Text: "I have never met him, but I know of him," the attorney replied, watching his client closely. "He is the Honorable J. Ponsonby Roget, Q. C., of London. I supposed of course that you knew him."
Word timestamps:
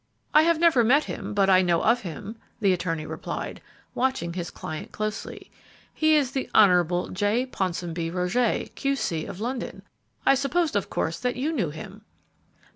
"I 0.33 0.41
have 0.41 0.57
never 0.59 0.83
met 0.83 1.03
him, 1.03 1.35
but 1.35 1.47
I 1.47 1.61
know 1.61 1.83
of 1.83 2.01
him," 2.01 2.35
the 2.59 2.73
attorney 2.73 3.05
replied, 3.05 3.61
watching 3.93 4.33
his 4.33 4.49
client 4.49 4.91
closely. 4.91 5.51
"He 5.93 6.15
is 6.15 6.31
the 6.31 6.49
Honorable 6.55 7.09
J. 7.09 7.45
Ponsonby 7.45 8.09
Roget, 8.09 8.73
Q. 8.73 8.95
C., 8.95 9.27
of 9.27 9.39
London. 9.39 9.83
I 10.25 10.33
supposed 10.33 10.75
of 10.75 10.89
course 10.89 11.19
that 11.19 11.35
you 11.35 11.51
knew 11.53 11.69
him." 11.69 12.01